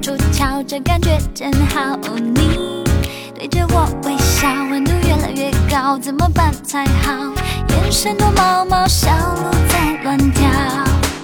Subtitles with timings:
[0.00, 1.96] 出窍，这感觉真好。
[2.16, 2.84] 你
[3.34, 7.12] 对着我微笑，温度越来越高，怎么办才好？
[7.68, 10.48] 眼神躲猫猫，小鹿在乱跳，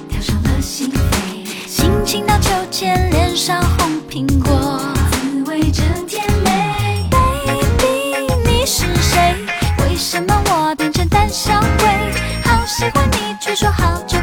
[0.08, 4.80] 跳上了心扉，心情荡秋千，脸上红苹果，
[5.12, 7.08] 滋味真甜美。
[7.10, 9.36] Baby，你是谁？
[9.80, 11.88] 为什么我变成胆小鬼？
[12.44, 14.18] 好喜欢你，却说好久。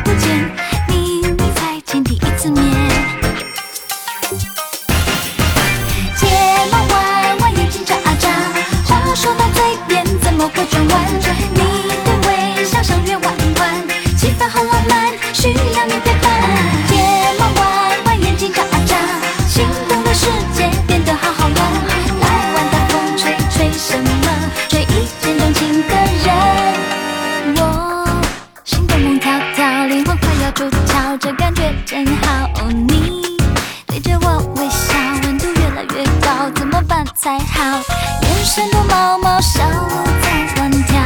[37.22, 37.80] 才好？
[38.24, 39.88] 眼神多毛毛，小鹿
[40.24, 41.00] 在乱跳，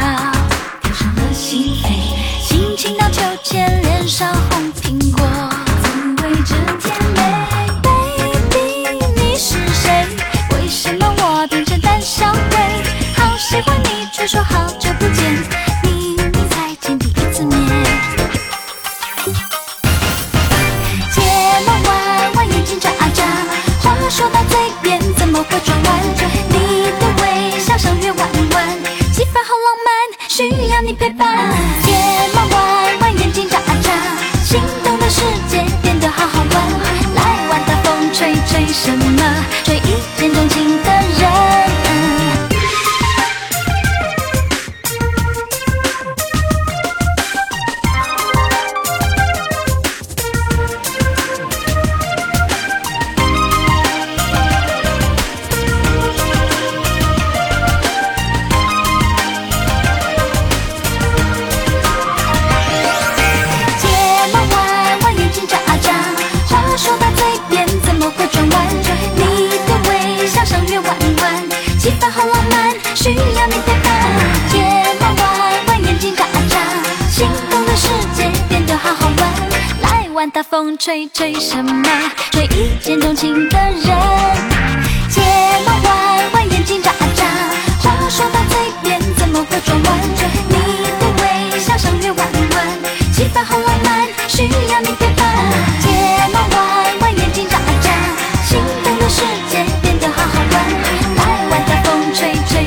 [0.80, 5.28] 跳上了心扉，心情荡秋千，脸上红苹果，
[5.82, 7.20] 滋味真甜美。
[7.82, 10.06] Baby，你是谁？
[10.52, 12.58] 为什么我变成胆小鬼？
[13.14, 15.34] 好喜欢你，却说好久不见，
[15.82, 17.60] 明明才见第一次面。
[21.12, 21.20] 睫
[21.66, 23.22] 毛弯弯，眼睛眨啊眨，
[23.82, 25.75] 话说到嘴边怎么会转
[71.86, 73.86] 气氛好浪漫，需要你陪伴。
[74.50, 74.58] 睫
[74.98, 76.58] 毛弯弯，眼睛眨啊眨，
[77.08, 79.32] 心动的世界变得好好玩。
[79.82, 81.88] 来玩大风吹吹什么？
[82.32, 85.45] 吹一见钟情的人。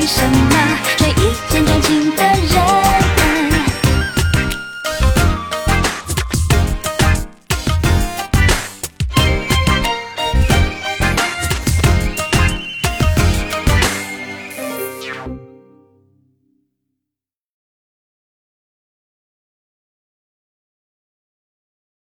[0.09, 0.49] some